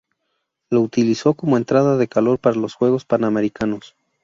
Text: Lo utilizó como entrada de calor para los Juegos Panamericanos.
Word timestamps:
Lo 0.71 0.81
utilizó 0.81 1.35
como 1.35 1.57
entrada 1.57 1.95
de 1.95 2.07
calor 2.07 2.39
para 2.39 2.55
los 2.55 2.73
Juegos 2.73 3.05
Panamericanos. 3.05 3.93